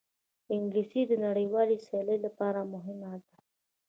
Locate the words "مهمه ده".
2.73-3.33